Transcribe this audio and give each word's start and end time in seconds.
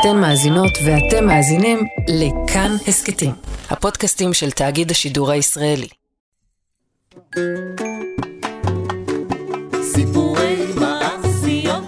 אתן 0.00 0.20
מאזינות 0.20 0.72
ואתם 0.86 1.26
מאזינים 1.26 1.78
לכאן 2.08 2.70
הסכתים, 2.88 3.30
הפודקאסטים 3.70 4.32
של 4.32 4.50
תאגיד 4.50 4.90
השידור 4.90 5.30
הישראלי. 5.30 5.88
סיפורי 9.82 10.66
מעשיות, 10.80 11.84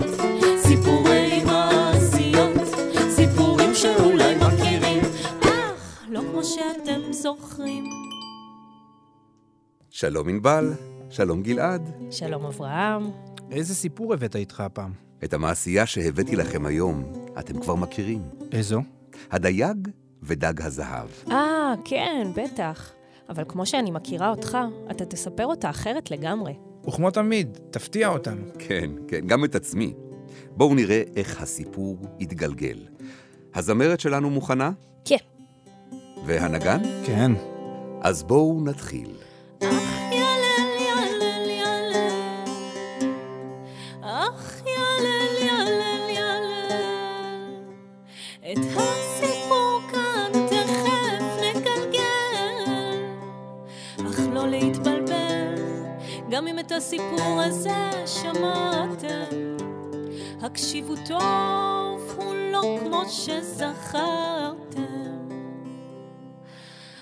סיפורי 0.62 1.44
מעשיות, 1.44 2.56
סיפורים 3.10 3.74
שאולי 3.74 4.34
מכירים, 4.34 5.02
אך 5.40 6.04
לא 6.08 6.20
כמו 6.20 6.44
שאתם 6.44 7.12
זוכרים. 7.12 7.84
שלום 9.90 10.28
ענבל, 10.28 10.72
שלום 11.10 11.42
גלעד. 11.42 11.90
שלום 12.10 12.44
אברהם. 12.44 13.10
איזה 13.50 13.74
סיפור 13.74 14.14
הבאת 14.14 14.36
איתך 14.36 14.60
הפעם? 14.60 15.07
את 15.24 15.34
המעשייה 15.34 15.86
שהבאתי 15.86 16.36
לכם 16.36 16.66
היום, 16.66 17.12
אתם 17.38 17.60
כבר 17.60 17.74
מכירים. 17.74 18.22
איזו? 18.52 18.82
הדייג 19.30 19.88
ודג 20.22 20.62
הזהב. 20.62 21.08
אה, 21.30 21.74
כן, 21.84 22.26
בטח. 22.36 22.92
אבל 23.28 23.44
כמו 23.48 23.66
שאני 23.66 23.90
מכירה 23.90 24.30
אותך, 24.30 24.58
אתה 24.90 25.04
תספר 25.04 25.46
אותה 25.46 25.70
אחרת 25.70 26.10
לגמרי. 26.10 26.54
וכמו 26.88 27.10
תמיד, 27.10 27.58
תפתיע 27.70 28.08
אותנו. 28.08 28.42
כן, 28.58 28.90
כן, 29.08 29.26
גם 29.26 29.44
את 29.44 29.54
עצמי. 29.54 29.94
בואו 30.56 30.74
נראה 30.74 31.02
איך 31.16 31.42
הסיפור 31.42 31.96
יתגלגל. 32.20 32.78
הזמרת 33.54 34.00
שלנו 34.00 34.30
מוכנה? 34.30 34.70
כן. 35.04 35.16
והנגן? 36.26 36.82
כן. 37.06 37.32
אז 38.00 38.22
בואו 38.22 38.60
נתחיל. 38.64 39.27
את 56.60 56.72
הסיפור 56.72 57.40
הזה 57.44 57.90
שמעתם, 58.06 59.56
הקשיבו 60.42 60.94
טוב, 61.06 62.16
הוא 62.16 62.34
לא 62.52 62.78
כמו 62.80 63.02
שזכרתם. 63.08 64.82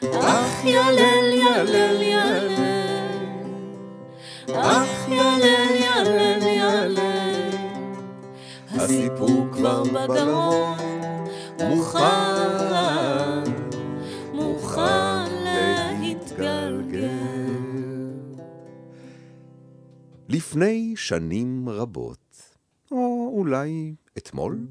אך 0.03 0.65
ילל 0.65 1.33
ילל 1.33 2.03
ילל, 2.03 2.49
אך 4.55 5.09
ילל 5.09 5.69
ילל 5.75 6.43
ילל, 6.43 6.99
הסיפור 8.75 9.47
כבר 9.53 9.83
בגרון, 9.85 10.79
מוכן, 11.65 11.99
לפני 20.37 20.93
שנים 20.97 21.69
רבות, 21.69 22.55
או 22.91 23.33
אולי 23.37 23.95
אתמול, 24.19 24.67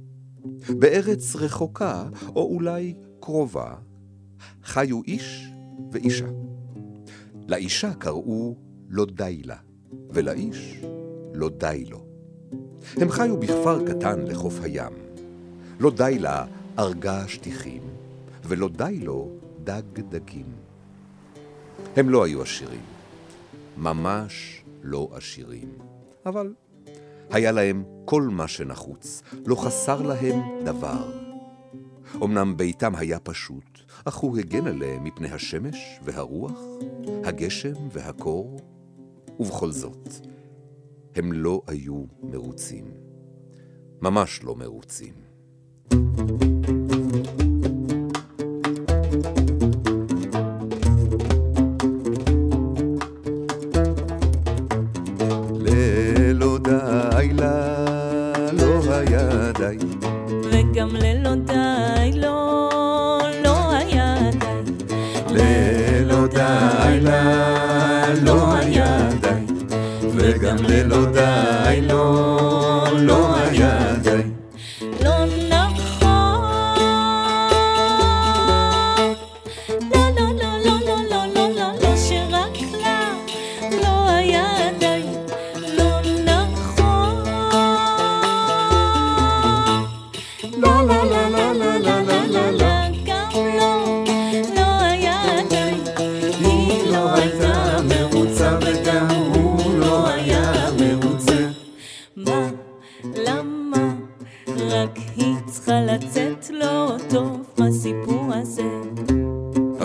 בארץ 0.69 1.35
רחוקה, 1.35 2.09
או 2.35 2.41
אולי 2.53 2.93
קרובה, 3.19 3.75
חיו 4.63 5.01
איש 5.03 5.47
ואישה. 5.91 6.25
לאישה 7.47 7.93
קראו 7.93 8.55
לא 8.89 9.05
די 9.05 9.41
לה, 9.45 9.55
ולאיש 10.09 10.81
לא 11.33 11.49
די 11.49 11.85
לו. 11.89 12.05
הם 12.97 13.09
חיו 13.09 13.39
בכפר 13.39 13.87
קטן 13.87 14.21
לחוף 14.21 14.59
הים. 14.61 14.93
לא 15.79 15.91
די 15.91 16.19
לה 16.19 16.45
ארגה 16.79 17.27
שטיחים, 17.27 17.81
ולא 18.43 18.69
די 18.69 18.99
לו 18.99 19.29
דג 19.63 19.99
דגים. 20.09 20.51
הם 21.95 22.09
לא 22.09 22.23
היו 22.23 22.41
עשירים, 22.41 22.83
ממש 23.77 24.64
לא 24.85 25.09
עשירים, 25.11 25.77
אבל 26.25 26.53
היה 27.29 27.51
להם 27.51 27.83
כל 28.05 28.21
מה 28.21 28.47
שנחוץ, 28.47 29.21
לא 29.45 29.55
חסר 29.55 30.01
להם 30.01 30.65
דבר. 30.65 31.11
אמנם 32.23 32.57
ביתם 32.57 32.95
היה 32.95 33.19
פשוט, 33.19 33.79
אך 34.05 34.15
הוא 34.15 34.37
הגן 34.37 34.67
עליהם 34.67 35.03
מפני 35.03 35.31
השמש 35.31 35.99
והרוח, 36.03 36.59
הגשם 37.23 37.73
והקור, 37.91 38.59
ובכל 39.39 39.71
זאת, 39.71 40.09
הם 41.15 41.31
לא 41.31 41.61
היו 41.67 42.03
מרוצים. 42.23 42.85
ממש 44.01 44.43
לא 44.43 44.55
מרוצים. 44.55 45.13
ללא 45.91 46.54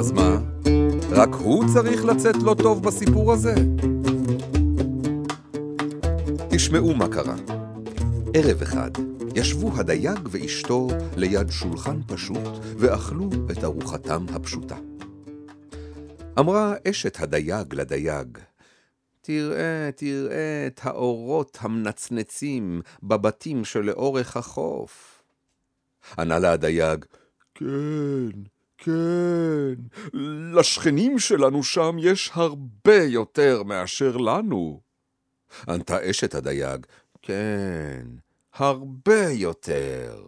אז 0.00 0.12
מה? 0.12 0.38
רק 1.10 1.28
הוא 1.34 1.64
צריך 1.74 2.04
לצאת 2.04 2.36
לא 2.42 2.54
טוב 2.62 2.82
בסיפור 2.82 3.32
הזה? 3.32 3.54
תשמעו 6.50 6.94
מה 6.94 7.08
קרה. 7.08 7.36
ערב 8.34 8.62
אחד 8.62 8.90
ישבו 9.34 9.70
הדייג 9.76 10.18
ואשתו 10.30 10.88
ליד 11.16 11.50
שולחן 11.50 12.00
פשוט 12.06 12.48
ואכלו 12.78 13.30
את 13.50 13.64
ארוחתם 13.64 14.26
הפשוטה. 14.34 14.76
אמרה 16.38 16.74
אשת 16.88 17.20
הדייג 17.20 17.74
לדייג, 17.74 18.38
תראה, 19.20 19.90
תראה 19.96 20.66
את 20.66 20.80
האורות 20.82 21.58
המנצנצים 21.60 22.80
בבתים 23.02 23.64
שלאורך 23.64 24.36
החוף. 24.36 25.22
ענה 26.18 26.38
לה 26.38 26.52
הדייג, 26.52 27.04
כן, 27.54 28.30
כן, 28.84 29.74
לשכנים 30.54 31.18
שלנו 31.18 31.62
שם 31.62 31.96
יש 32.00 32.30
הרבה 32.34 33.04
יותר 33.04 33.62
מאשר 33.62 34.16
לנו. 34.16 34.80
ענתה 35.68 36.10
אשת 36.10 36.34
הדייג, 36.34 36.86
כן, 37.22 38.06
הרבה 38.54 39.30
יותר. 39.30 40.22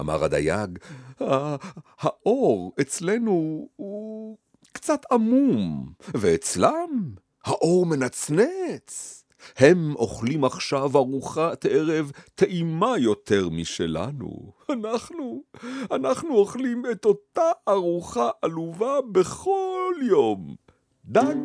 אמר 0.00 0.24
הדייג, 0.24 0.78
"ה- 1.20 1.56
האור 1.98 2.72
אצלנו 2.80 3.68
הוא 3.76 4.36
קצת 4.72 5.00
עמום, 5.12 5.92
ואצלם 6.14 7.10
האור 7.44 7.86
מנצנץ. 7.86 9.24
הם 9.56 9.94
אוכלים 9.96 10.44
עכשיו 10.44 10.96
ארוחת 10.96 11.66
ערב 11.70 12.12
טעימה 12.34 12.98
יותר 12.98 13.48
משלנו. 13.48 14.52
אנחנו, 14.70 15.42
אנחנו 15.90 16.34
אוכלים 16.34 16.82
את 16.92 17.04
אותה 17.04 17.50
ארוחה 17.68 18.30
עלובה 18.42 18.98
בכל 19.12 19.94
יום. 20.08 20.56
דג, 21.04 21.36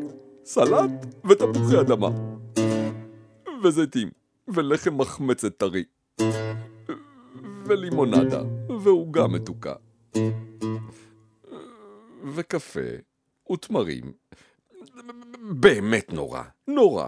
סלט 0.45 0.91
ותפוחי 1.29 1.79
אדמה. 1.81 2.09
וזיתים, 3.63 4.09
ולחם 4.47 4.97
מחמצת 4.97 5.57
טרי. 5.57 5.83
ולימונדה, 7.65 8.41
ועוגה 8.83 9.27
מתוקה. 9.27 9.73
וקפה, 12.35 12.79
ותמרים. 13.51 14.13
באמת 15.51 16.13
נורא, 16.13 16.41
נורא. 16.67 17.07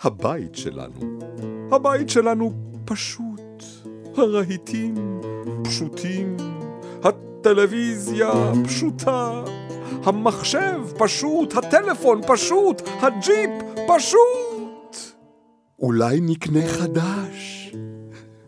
הבית 0.00 0.54
שלנו, 0.54 1.18
הבית 1.72 2.08
שלנו 2.08 2.52
פשוט, 2.84 3.64
הרהיטים 4.16 5.20
פשוטים, 5.64 6.36
הטלוויזיה 7.02 8.32
פשוטה, 8.64 9.44
המחשב 10.04 10.80
פשוט, 10.98 11.54
הטלפון 11.56 12.20
פשוט, 12.26 12.82
הג'יפ 13.00 13.50
פשוט. 13.88 14.96
אולי 15.78 16.20
נקנה 16.20 16.66
חדש, 16.66 17.72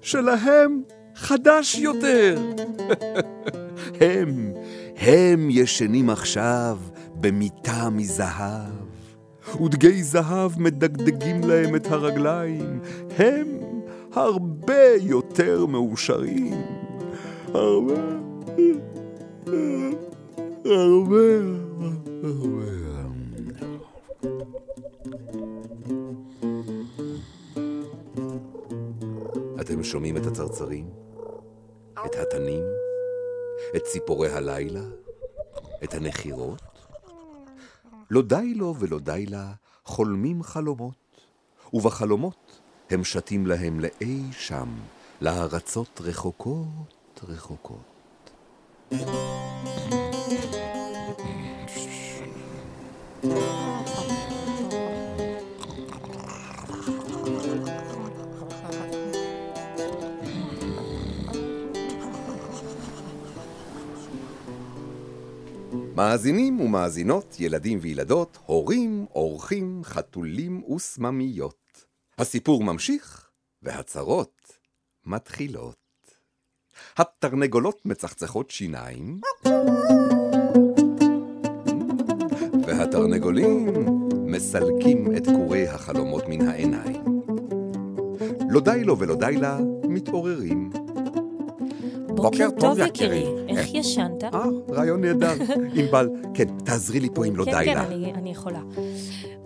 שלהם 0.00 0.82
חדש 1.14 1.74
יותר. 1.74 2.38
הם, 4.00 4.52
הם 4.96 5.48
ישנים 5.50 6.10
עכשיו 6.10 6.78
במיטה 7.14 7.90
מזהב, 7.90 8.88
ודגי 9.56 10.02
זהב 10.02 10.60
מדגדגים 10.60 11.40
להם 11.44 11.76
את 11.76 11.86
הרגליים. 11.86 12.80
הם 13.18 13.58
הרבה 14.12 14.94
יותר 15.00 15.66
מאושרים. 15.66 16.62
הרבה, 17.54 17.94
הרבה, 20.64 21.38
הרבה. 22.22 22.78
אתם 29.60 29.84
שומעים 29.84 30.16
את 30.16 30.26
הצרצרים? 30.26 30.86
את 32.06 32.14
התנים? 32.14 32.62
את 33.76 33.82
ציפורי 33.82 34.28
הלילה? 34.28 34.84
את 35.84 35.94
הנחירות? 35.94 36.67
לא 38.10 38.22
די 38.22 38.54
לו 38.54 38.74
ולא 38.78 38.98
די 38.98 39.26
לה 39.26 39.52
חולמים 39.84 40.42
חלומות, 40.42 41.20
ובחלומות 41.72 42.60
הם 42.90 43.04
שתים 43.04 43.46
להם 43.46 43.80
לאי 43.80 44.22
שם, 44.32 44.68
לארצות 45.20 46.00
רחוקות 46.04 47.20
רחוקות. 47.28 47.98
מאזינים 65.98 66.60
ומאזינות, 66.60 67.36
ילדים 67.40 67.78
וילדות, 67.82 68.38
הורים, 68.46 69.06
אורחים, 69.14 69.80
חתולים 69.84 70.62
וסממיות. 70.72 71.84
הסיפור 72.18 72.64
ממשיך, 72.64 73.30
והצרות 73.62 74.58
מתחילות. 75.06 75.76
התרנגולות 76.96 77.86
מצחצחות 77.86 78.50
שיניים, 78.50 79.20
והתרנגולים 82.66 83.66
מסלקים 84.26 85.16
את 85.16 85.26
קורי 85.26 85.68
החלומות 85.68 86.24
מן 86.28 86.48
העיניים. 86.48 87.02
לא 88.50 88.60
די 88.60 88.84
לו 88.84 88.98
ולא 88.98 89.14
די 89.16 89.36
לה, 89.40 89.58
מתעוררים. 89.88 90.67
בוקר 92.22 92.48
טוב, 92.60 92.78
יקירי. 92.78 93.26
איך 93.48 93.74
ישנת? 93.74 94.24
אה, 94.24 94.44
רעיון 94.70 95.00
נהדר. 95.00 95.32
ענבל, 95.74 96.08
כן, 96.34 96.44
תעזרי 96.64 97.00
לי 97.00 97.08
פה 97.14 97.24
אם 97.24 97.36
לא 97.36 97.44
כן, 97.44 97.50
די 97.58 97.64
כן, 97.64 97.74
לה. 97.74 97.86
אני- 97.86 98.12
אני 98.14 98.30
יכולה. 98.30 98.60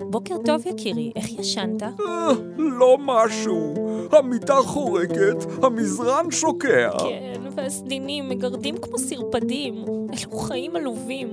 בוקר 0.00 0.34
טוב, 0.44 0.62
יקירי. 0.66 1.12
איך 1.16 1.30
ישנת? 1.38 1.82
אה, 1.82 2.28
לא 2.56 2.96
משהו. 3.00 3.74
המיטה 4.12 4.54
חורקת, 4.54 5.36
המזרן 5.62 6.30
שוקע. 6.30 6.90
כן, 6.98 7.40
והסדינים 7.56 8.28
מגרדים 8.28 8.76
כמו 8.76 8.98
סרפדים. 8.98 9.74
אלו 10.12 10.38
חיים 10.38 10.76
עלובים. 10.76 11.28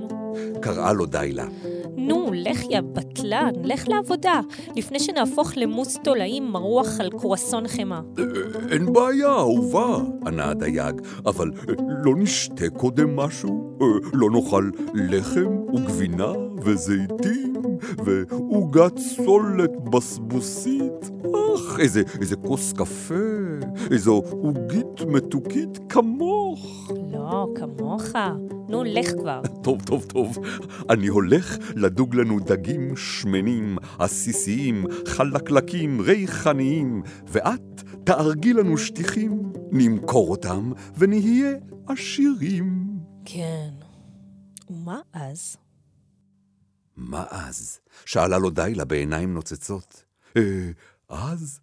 קראה 0.60 0.92
לו 0.92 1.06
די 1.06 1.30
לה. 1.32 1.44
נו, 2.00 2.26
לך 2.32 2.62
יא 2.70 2.80
בטלן, 2.80 3.52
לך 3.64 3.88
לעבודה, 3.88 4.40
לפני 4.76 5.00
שנהפוך 5.00 5.52
למוס 5.56 5.98
תולעים 6.04 6.52
מרוח 6.52 7.00
על 7.00 7.10
קרואסון 7.10 7.68
חמאה. 7.68 8.00
"אה, 8.18 8.24
אין 8.70 8.92
בעיה, 8.92 9.28
אהובה, 9.28 9.98
ענה 10.26 10.50
הדייג, 10.50 11.00
אבל 11.26 11.50
אה, 11.68 11.74
לא 12.04 12.16
נשתה 12.16 12.70
קודם 12.70 13.16
משהו? 13.16 13.78
אה, 13.82 13.86
לא 14.12 14.30
נאכל 14.30 14.70
לחם 14.94 15.58
וגבינה 15.74 16.32
וזיתים 16.62 17.52
ועוגת 18.04 18.98
סולת 18.98 19.70
בסבוסית? 19.90 21.10
אך, 21.54 21.80
איזה, 21.80 22.02
איזה 22.20 22.36
כוס 22.36 22.72
קפה, 22.72 23.14
איזו 23.90 24.22
עוגית 24.30 25.00
מתוקית 25.08 25.78
כמוך. 25.88 26.90
לא, 27.12 27.46
כמוך. 27.54 28.02
נו, 28.68 28.84
לך 28.84 29.10
כבר. 29.18 29.40
טוב, 29.62 29.82
טוב, 29.84 30.04
טוב. 30.04 30.38
אני 30.90 31.06
הולך 31.06 31.56
לדוג 31.76 32.14
לנו 32.14 32.40
דגים 32.40 32.96
שמנים, 32.96 33.78
עסיסיים, 33.98 34.84
חלקלקים, 35.06 36.00
ריחניים, 36.00 37.02
ואת 37.26 37.82
תארגי 38.04 38.52
לנו 38.52 38.78
שטיחים, 38.78 39.52
נמכור 39.72 40.30
אותם 40.30 40.72
ונהיה 40.98 41.52
עשירים. 41.86 42.86
כן. 43.24 43.70
ומה 44.70 45.00
אז? 45.12 45.56
מה 46.96 47.24
אז? 47.30 47.78
שאלה 48.04 48.38
לו 48.38 48.50
דיילה 48.50 48.84
בעיניים 48.84 49.34
נוצצות. 49.34 50.04
אה, 50.36 50.70
אז? 51.08 51.60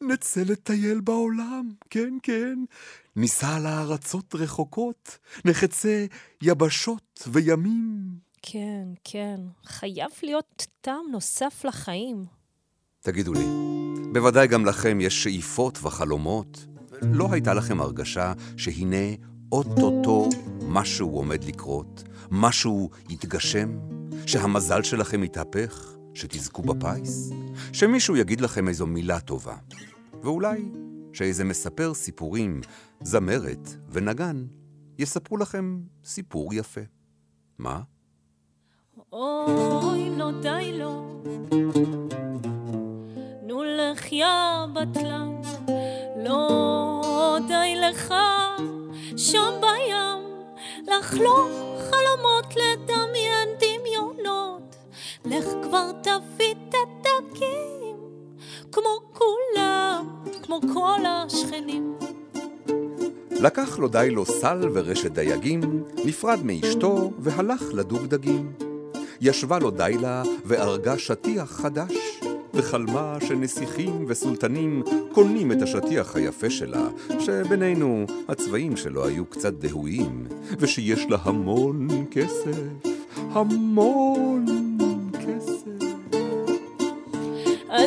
נצא 0.00 0.40
לטייל 0.40 1.00
בעולם, 1.00 1.68
כן, 1.90 2.14
כן. 2.22 2.58
ניסע 3.16 3.58
לארצות 3.58 4.34
רחוקות, 4.34 5.18
נחצה 5.44 6.06
יבשות 6.42 7.28
וימים. 7.32 8.08
כן, 8.42 8.84
כן. 9.04 9.40
חייב 9.64 10.10
להיות 10.22 10.66
טעם 10.80 11.04
נוסף 11.12 11.64
לחיים. 11.64 12.24
תגידו 13.00 13.32
לי, 13.32 13.44
בוודאי 14.12 14.46
גם 14.46 14.66
לכם 14.66 15.00
יש 15.00 15.22
שאיפות 15.22 15.78
וחלומות. 15.82 16.66
לא 17.02 17.28
הייתה 17.32 17.54
לכם 17.54 17.80
הרגשה 17.80 18.32
שהנה 18.56 19.14
אוטוטו 19.52 20.28
משהו 20.62 21.10
עומד 21.10 21.44
לקרות, 21.44 22.02
משהו 22.30 22.90
יתגשם, 23.08 23.78
שהמזל 24.26 24.82
שלכם 24.82 25.24
יתהפך, 25.24 25.97
שתזכו 26.18 26.62
בפיס, 26.62 27.30
שמישהו 27.72 28.16
יגיד 28.16 28.40
לכם 28.40 28.68
איזו 28.68 28.86
מילה 28.86 29.20
טובה, 29.20 29.56
ואולי 30.22 30.64
שאיזה 31.12 31.44
מספר 31.44 31.94
סיפורים, 31.94 32.60
זמרת 33.02 33.68
ונגן, 33.88 34.46
יספרו 34.98 35.36
לכם 35.36 35.80
סיפור 36.04 36.54
יפה. 36.54 36.80
מה? 37.58 37.80
אוי, 39.12 40.10
לא 40.16 40.30
די 40.42 40.78
לו. 40.78 41.22
נו 43.42 43.62
לך 43.64 44.12
יא 44.12 44.26
בטלן, 44.74 45.34
לא 46.24 47.38
די 47.48 47.74
לך 47.76 48.14
שם 49.16 49.60
בים, 49.60 50.48
לחלום 50.86 51.50
חלומות, 51.78 52.54
לדמיין. 52.56 53.67
לך 55.24 55.44
כבר 55.62 55.90
תביא 56.02 56.52
את 56.52 56.74
הדגים, 56.74 57.96
כמו 58.72 59.00
כולם, 59.12 60.06
כמו 60.42 60.60
כל 60.74 61.00
השכנים. 61.06 61.94
לקח 63.30 63.78
לו 63.78 63.88
די 63.88 64.08
לו 64.10 64.26
סל 64.26 64.68
ורשת 64.72 65.10
דייגים, 65.10 65.84
נפרד 66.04 66.38
מאשתו 66.44 67.10
והלך 67.18 67.62
לדוג 67.72 68.06
דגים. 68.06 68.52
ישבה 69.20 69.58
לו 69.58 69.70
דיילה 69.70 70.22
וארגה 70.44 70.98
שטיח 70.98 71.50
חדש, 71.50 72.20
וחלמה 72.54 73.18
שנסיכים 73.28 74.04
וסולטנים 74.08 74.82
קונים 75.12 75.52
את 75.52 75.62
השטיח 75.62 76.16
היפה 76.16 76.50
שלה, 76.50 76.88
שבינינו 77.20 78.06
הצבעים 78.28 78.76
שלו 78.76 79.06
היו 79.06 79.26
קצת 79.26 79.52
דהויים, 79.52 80.26
ושיש 80.58 81.06
לה 81.08 81.18
המון 81.22 81.88
כסף, 82.10 82.88
המון 83.16 84.37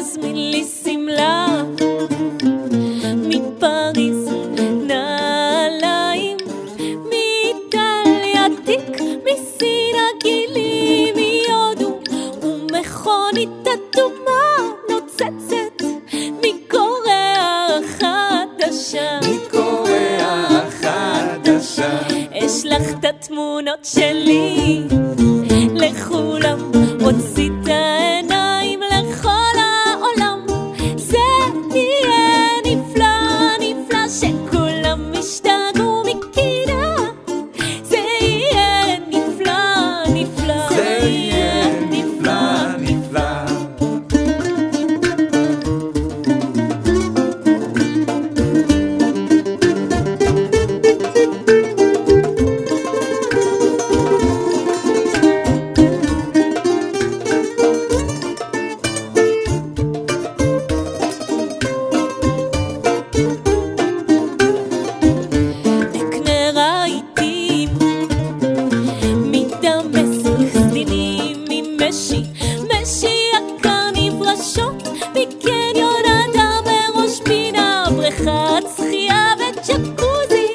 הזמין 0.02 0.52
לי 0.52 0.64
שמלה 0.84 1.64
מפריז, 3.16 4.30
נעליים 4.88 6.38
מאיטליה, 7.10 8.46
תיק 8.66 9.02
מסין 9.02 9.96
הגילים 10.16 11.16
מהודו, 11.16 12.00
ומכונית 12.42 13.50
אדומה 13.68 14.44
נוצצת 14.90 15.86
מקוריאה 16.42 17.68
החדשה. 17.78 19.20
מקוריאה 19.30 20.48
החדשה. 20.48 22.00
אשלח 22.34 22.82
את 23.00 23.06
התמונות 23.06 23.86
שלי 23.86 24.21
ג'קוזי, 79.68 80.48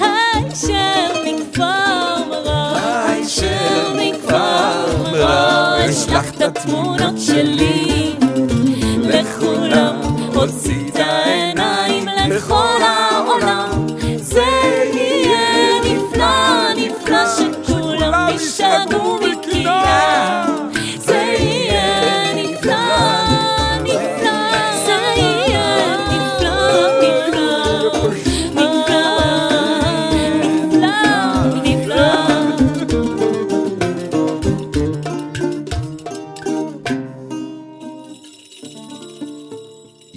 היישר 0.00 1.22
מכפר 1.24 2.28
מרר, 2.28 2.76
היישר 3.06 3.94
מכפר 3.96 5.02
מרר, 5.12 5.90
אשלח 5.90 6.30
את 6.36 6.40
התמונות 6.42 7.14
שלי 7.18 8.14
לכולם, 9.02 10.00
הוציא 10.34 10.81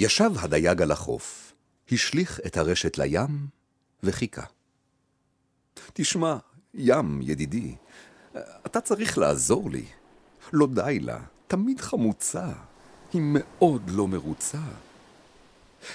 ישב 0.06 0.32
הדייג 0.40 0.82
על 0.82 0.92
החוף, 0.92 1.54
השליך 1.92 2.40
את 2.46 2.58
הרשת 2.58 2.98
לים 2.98 3.48
וחיכה. 4.04 4.44
תשמע, 5.94 6.38
ים, 6.74 7.22
ידידי, 7.22 7.76
אתה 8.66 8.82
צריך 8.82 9.18
לעזור 9.18 9.70
לי. 9.70 9.86
לא 10.54 10.68
די 10.68 11.00
לה, 11.02 11.20
תמיד 11.48 11.82
חמוצה, 11.82 12.48
היא 13.14 13.22
מאוד 13.24 13.90
לא 13.90 14.08
מרוצה. 14.08 14.62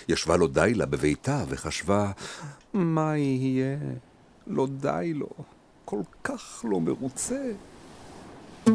ישבה 0.08 0.36
לו 0.36 0.46
די 0.46 0.72
לה 0.74 0.86
בביתה 0.86 1.44
וחשבה, 1.48 2.12
מה 2.72 3.16
יהיה? 3.16 3.78
לא 4.46 4.66
די 4.66 5.12
לו, 5.14 5.30
כל 5.84 6.02
כך 6.24 6.64
לא 6.70 6.80
מרוצה. 6.80 7.52
מי 8.66 8.72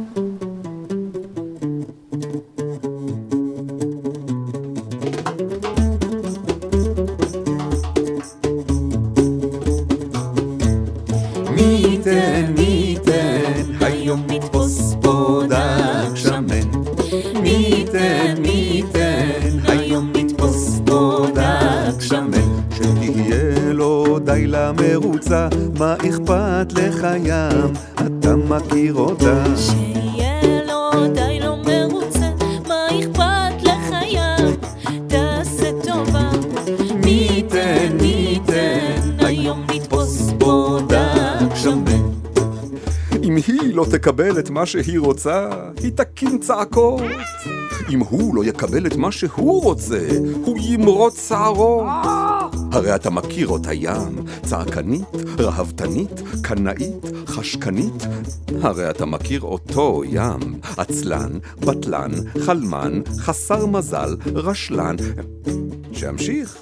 היא 43.47 43.75
לא 43.75 43.85
תקבל 43.91 44.39
את 44.39 44.49
מה 44.49 44.65
שהיא 44.65 44.99
רוצה, 44.99 45.49
היא 45.83 45.91
תקים 45.95 46.39
צעקות. 46.39 47.01
אם 47.89 47.99
הוא 47.99 48.35
לא 48.35 48.45
יקבל 48.45 48.87
את 48.87 48.95
מה 48.95 49.11
שהוא 49.11 49.63
רוצה, 49.63 50.07
הוא 50.45 50.57
ימרוץ 50.61 51.27
שערות. 51.27 51.85
הרי 52.71 52.95
אתה 52.95 53.09
מכיר 53.09 53.47
אותה 53.47 53.73
ים, 53.73 54.25
צעקנית, 54.43 55.07
רהבתנית, 55.39 56.21
קנאית, 56.41 57.05
חשקנית. 57.27 58.03
הרי 58.61 58.89
אתה 58.89 59.05
מכיר 59.05 59.41
אותו 59.41 60.01
ים, 60.05 60.59
עצלן, 60.77 61.31
בטלן, 61.59 62.11
חלמן, 62.39 63.01
חסר 63.17 63.65
מזל, 63.65 64.15
רשלן. 64.35 64.95
שאמשיך? 65.91 66.57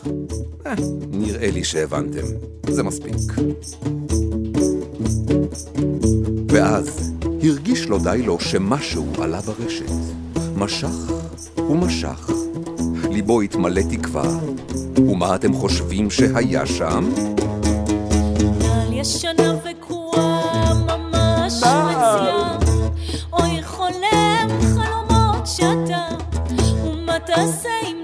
אה, 0.65 0.73
נראה 1.11 1.51
לי 1.51 1.63
שהבנתם. 1.63 2.25
זה 2.69 2.83
מספיק. 2.83 3.15
ואז 6.53 7.13
הרגיש 7.43 7.85
לו 7.85 7.97
די 7.99 8.21
לו 8.25 8.39
שמשהו 8.39 9.05
עלה 9.21 9.41
ברשת. 9.41 9.91
משך 10.55 11.11
ומשך. 11.57 12.29
ליבו 13.11 13.41
התמלא 13.41 13.81
תקווה. 13.89 14.37
ומה 14.97 15.35
אתם 15.35 15.53
חושבים 15.53 16.11
שהיה 16.11 16.65
שם? 16.65 17.09
על 18.71 18.93
ישנה 18.93 19.55
וקרועה 19.63 20.73
ממש 20.73 21.53
מציאה 21.57 22.57
אוי 23.33 23.63
חולם 23.63 24.47
חלומות 24.61 25.47
שאתה 25.47 26.07
ומה 26.85 27.19
תעשה 27.19 27.69
עם 27.87 28.02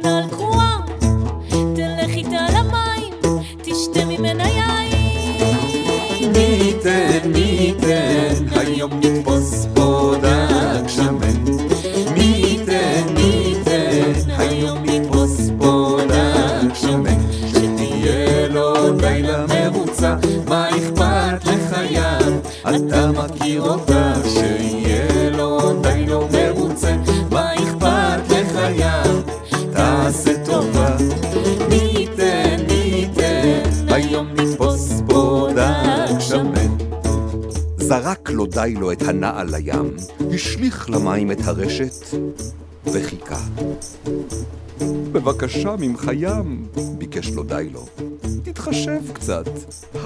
די 38.64 38.74
לו 38.74 38.92
את 38.92 39.02
הנעל 39.02 39.56
לים, 39.56 39.96
השליך 40.34 40.90
למים 40.90 41.32
את 41.32 41.38
הרשת, 41.44 42.06
וחיכה. 42.86 43.40
בבקשה 45.12 45.76
ממך 45.80 46.12
ים, 46.14 46.66
ביקש 46.98 47.32
לו 47.32 47.44
די 47.44 47.70
לו. 47.74 47.86
תתחשב 48.44 49.02
קצת, 49.14 49.46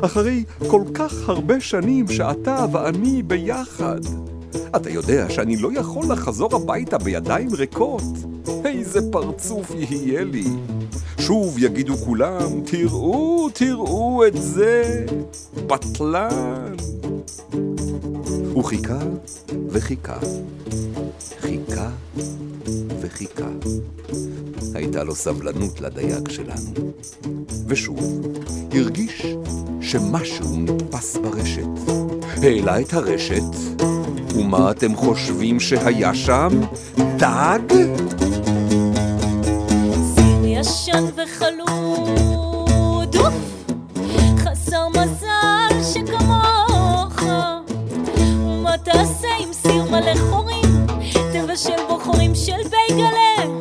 אחרי 0.01 0.43
כל 0.67 0.83
כך 0.93 1.29
הרבה 1.29 1.59
שנים 1.59 2.07
שאתה 2.07 2.65
ואני 2.71 3.23
ביחד. 3.23 3.99
אתה 4.75 4.89
יודע 4.89 5.29
שאני 5.29 5.57
לא 5.57 5.69
יכול 5.79 6.05
לחזור 6.11 6.55
הביתה 6.55 6.97
בידיים 6.97 7.53
ריקות. 7.53 8.03
איזה 8.65 8.99
פרצוף 9.11 9.71
יהיה 9.77 10.23
לי. 10.23 10.45
שוב 11.19 11.55
יגידו 11.59 11.97
כולם, 11.97 12.61
תראו, 12.65 13.49
תראו 13.53 14.25
את 14.27 14.41
זה, 14.41 15.05
בטלן. 15.67 16.75
הוא 18.53 18.63
חיכה 18.63 18.99
וחיכה, 19.69 20.17
חיכה 21.39 21.89
וחיכה. 23.01 23.49
הייתה 24.73 25.03
לו 25.03 25.15
סבלנות 25.15 25.81
לדייג 25.81 26.29
שלנו. 26.29 26.91
ושוב, 27.67 28.27
הרגיש 28.71 29.25
שמשהו 29.81 30.57
נתפס 30.57 31.17
ברשת. 31.17 31.67
העלה 32.43 32.79
את 32.81 32.93
הרשת, 32.93 33.55
ומה 34.35 34.71
אתם 34.71 34.95
חושבים 34.95 35.59
שהיה 35.59 36.15
שם? 36.15 36.61
סיר 40.15 40.45
ישן 40.45 41.05
וחלוד, 41.15 42.32
חורים 52.03 52.35
של 52.35 52.61
בייגלה, 52.69 53.59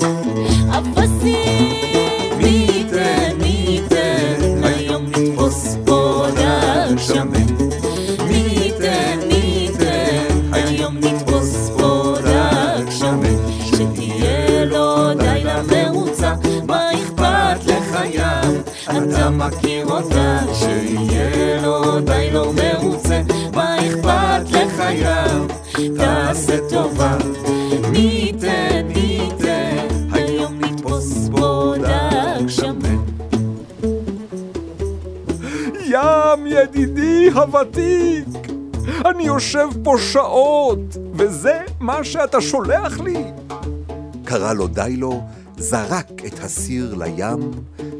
אפסים. 0.70 2.38
מי 2.38 2.66
ייתן, 2.72 3.36
מי 3.38 3.64
ייתן, 3.68 4.64
היום 4.64 5.06
נתפוס 5.06 5.76
פה 5.86 6.26
דג 6.34 6.98
שמן. 6.98 7.66
מי 8.28 8.34
ייתן, 8.34 9.18
מי 9.28 9.34
ייתן, 9.34 10.52
היום 10.52 10.94
נתפוס 10.96 11.70
פה 11.78 12.14
דג 12.24 12.90
שמן. 12.90 13.36
שתהיה 13.66 14.64
לו 14.64 15.14
די 15.14 15.42
למרוצה, 15.44 16.34
מה 16.66 16.90
אכפת 16.94 17.66
לך 17.66 17.98
ים? 18.10 18.62
אתה 18.90 19.30
מכיר 19.30 19.86
אותה, 19.86 20.38
שיהיה 20.54 21.62
לו 21.62 22.00
די 22.00 22.30
לא 22.32 22.52
מרוצה, 22.52 23.22
מה 23.54 23.76
אכפת 23.78 24.50
לך 24.50 24.82
ים? 24.92 25.46
תעשה 25.96 26.56
טובה, 26.68 27.16
הוותיק, 37.34 38.26
אני 39.04 39.24
יושב 39.24 39.68
פה 39.84 39.94
שעות, 40.12 40.96
וזה 41.12 41.64
מה 41.80 42.04
שאתה 42.04 42.40
שולח 42.40 43.00
לי? 43.00 43.24
קרא 44.24 44.52
לו 44.52 44.66
די 44.66 44.96
לו, 44.96 45.22
זרק 45.56 46.08
את 46.26 46.38
הסיר 46.38 46.94
לים, 46.94 47.50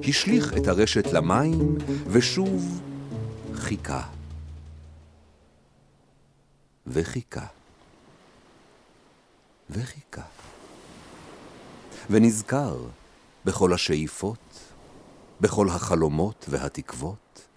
השליך 0.08 0.56
את 0.56 0.68
הרשת 0.68 1.12
למים, 1.12 1.76
ושוב 2.06 2.80
חיכה. 3.54 4.02
וחיכה. 6.86 7.46
וחיכה. 9.70 10.22
ונזכר 12.10 12.76
בכל 13.44 13.72
השאיפות, 13.72 14.60
בכל 15.40 15.68
החלומות 15.68 16.46
והתקוות, 16.48 17.48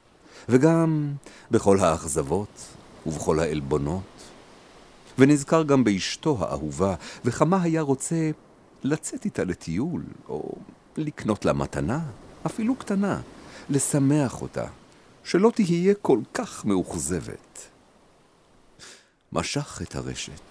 וגם 0.49 1.13
בכל 1.51 1.79
האכזבות 1.79 2.65
ובכל 3.05 3.39
העלבונות. 3.39 4.03
ונזכר 5.17 5.63
גם 5.63 5.83
באשתו 5.83 6.37
האהובה, 6.39 6.95
וכמה 7.25 7.61
היה 7.61 7.81
רוצה 7.81 8.31
לצאת 8.83 9.25
איתה 9.25 9.43
לטיול, 9.43 10.03
או 10.29 10.51
לקנות 10.97 11.45
לה 11.45 11.53
מתנה, 11.53 11.99
אפילו 12.45 12.75
קטנה, 12.75 13.21
לשמח 13.69 14.41
אותה, 14.41 14.65
שלא 15.23 15.51
תהיה 15.55 15.93
כל 16.01 16.19
כך 16.33 16.65
מאוכזבת. 16.65 17.69
משך 19.33 19.81
את 19.81 19.95
הרשת. 19.95 20.41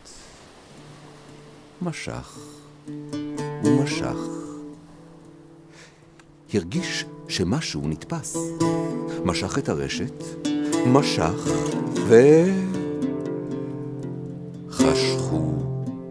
משך 1.82 2.38
ומשך. 3.64 4.16
הרגיש 6.54 7.04
שמשהו 7.28 7.88
נתפס. 7.88 8.36
משך 9.24 9.58
את 9.58 9.68
הרשת, 9.68 10.24
משך, 10.86 11.48
ו... 12.08 12.14
חשכו 14.70 15.52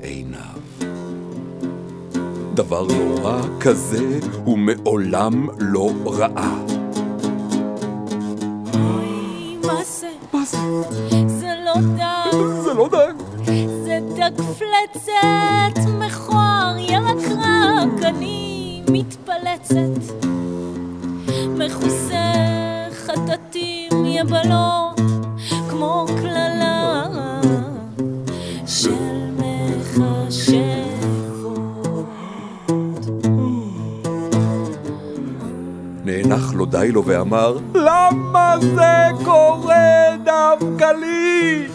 עיניו. 0.01 0.39
דבר 2.53 2.87
נורא 2.87 3.41
כזה 3.59 4.19
הוא 4.43 4.57
מעולם 4.57 5.47
לא 5.59 5.91
ראה. 6.05 6.53
אוי, 8.73 9.57
מה 9.65 9.83
זה? 9.83 10.11
מה 10.33 10.45
זה? 10.45 10.57
זה 11.27 11.53
לא 11.65 11.73
דג, 11.97 12.37
זה 12.63 12.73
לא 12.73 12.89
דג. 12.91 13.13
זה 15.83 15.91
מכוער, 15.99 16.75
אני 18.03 18.83
מתפלצת. 18.89 20.23
מכוסה 21.57 22.22
חטטים, 24.43 24.51
יבלות, 24.51 24.99
כמו 25.69 26.05
קללה 26.21 27.03
של 28.67 28.93
מכשפות. 29.37 30.53
נאנח 36.05 36.53
לו 36.53 36.65
די 36.65 36.91
לו 36.91 37.05
ואמר, 37.05 37.57
למה 37.75 38.55
זה 38.59 39.07
קורה 39.25 40.15
דווקא 40.25 40.91
לי? 40.99 41.67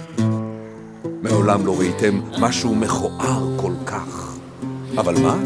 מעולם 1.23 1.67
לא 1.67 1.79
ראיתם 1.79 2.21
משהו 2.41 2.75
מכוער 2.75 3.49
כל 3.57 3.73
כך. 3.87 4.37
אבל 4.99 5.15
מה? 5.23 5.37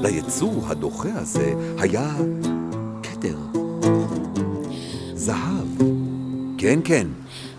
ליצור 0.00 0.64
הדוחה 0.68 1.08
הזה 1.14 1.52
היה 1.78 2.10
כן, 6.72 6.80
כן, 6.84 7.06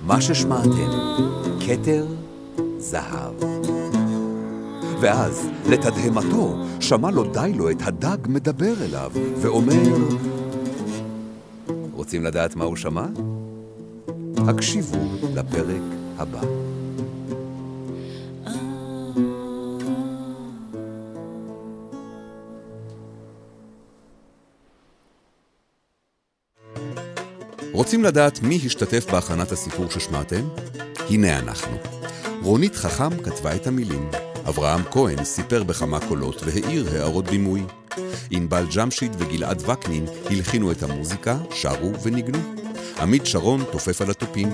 מה 0.02 0.21
ששמעתם, 0.21 0.91
כתר 1.67 2.06
זהב. 2.78 3.34
ואז, 5.02 5.47
לתדהמתו, 5.69 6.56
שמע 6.80 7.12
לו 7.12 7.23
די 7.23 7.52
לו 7.56 7.69
את 7.71 7.78
הדג 7.82 8.17
מדבר 8.28 8.73
אליו, 8.86 9.12
ואומר... 9.41 9.84
רוצים 11.93 12.23
לדעת 12.23 12.56
מה 12.56 12.63
הוא 12.63 12.76
שמע? 12.76 13.06
הקשיבו 14.47 14.99
לפרק 15.36 15.82
הבא. 16.17 16.41
רוצים 27.73 28.03
לדעת 28.03 28.41
מי 28.41 28.59
השתתף 28.65 29.05
בהכנת 29.12 29.51
הסיפור 29.51 29.89
ששמעתם? 29.89 30.47
הנה 31.09 31.39
אנחנו. 31.39 31.77
רונית 32.41 32.75
חכם 32.75 33.23
כתבה 33.23 33.55
את 33.55 33.67
המילים. 33.67 34.09
אברהם 34.47 34.81
כהן 34.91 35.23
סיפר 35.23 35.63
בכמה 35.63 35.99
קולות 36.07 36.43
והעיר 36.43 36.89
הערות 36.91 37.25
בימוי. 37.25 37.63
ענבל 38.31 38.65
ג'משיד 38.75 39.15
וגלעד 39.19 39.69
וקנין 39.69 40.05
הלחינו 40.29 40.71
את 40.71 40.83
המוזיקה, 40.83 41.38
שרו 41.51 41.91
וניגנו. 42.03 42.39
עמית 42.99 43.25
שרון 43.25 43.63
תופף 43.71 44.01
על 44.01 44.12
התופים. 44.12 44.49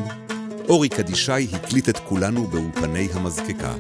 אורי 0.70 0.90
קדישאי 0.90 1.48
הקליט 1.54 1.90
את 1.90 1.98
כולנו 1.98 2.48
באולפני 2.48 3.08
המזקקה. 3.14 3.74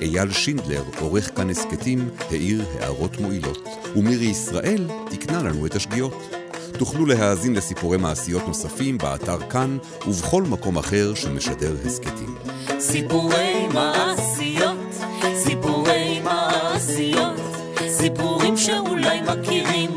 אייל 0.00 0.32
שינדלר, 0.32 0.82
עורך 1.00 1.36
כאן 1.36 1.50
הסכתים, 1.50 2.08
העיר 2.30 2.64
הערות 2.80 3.20
מועילות. 3.20 3.68
ומירי 3.96 4.26
ישראל 4.26 4.88
תיקנה 5.10 5.42
לנו 5.42 5.66
את 5.66 5.74
השגיאות. 5.74 6.41
תוכלו 6.78 7.06
להאזין 7.06 7.54
לסיפורי 7.54 7.98
מעשיות 7.98 8.42
נוספים 8.46 8.98
באתר 8.98 9.40
כאן 9.50 9.78
ובכל 10.06 10.42
מקום 10.42 10.78
אחר 10.78 11.14
שמשדר 11.14 11.76
הסכתים. 11.86 12.34
סיפורי 12.78 13.68
מעשיות, 13.74 14.94
סיפורי 15.36 16.20
מעשיות, 16.24 17.40
סיפורים 17.88 18.56
שאולי 18.56 19.20
מכירים. 19.20 19.90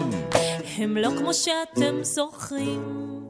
הם 0.78 0.98
לא 0.98 1.10
כמו 1.18 1.34
שאתם 1.34 1.96
זוכרים. 2.02 3.25